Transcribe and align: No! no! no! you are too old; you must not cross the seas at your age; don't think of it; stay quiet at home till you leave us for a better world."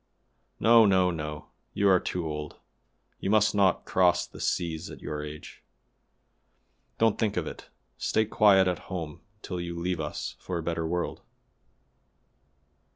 No! 0.59 0.83
no! 0.87 1.11
no! 1.11 1.49
you 1.75 1.87
are 1.87 1.99
too 1.99 2.25
old; 2.25 2.55
you 3.19 3.29
must 3.29 3.53
not 3.53 3.85
cross 3.85 4.25
the 4.25 4.39
seas 4.39 4.89
at 4.89 4.99
your 4.99 5.23
age; 5.23 5.61
don't 6.97 7.19
think 7.19 7.37
of 7.37 7.45
it; 7.45 7.69
stay 7.99 8.25
quiet 8.25 8.67
at 8.67 8.79
home 8.89 9.21
till 9.43 9.61
you 9.61 9.77
leave 9.77 9.99
us 9.99 10.35
for 10.39 10.57
a 10.57 10.63
better 10.63 10.87
world." 10.87 11.21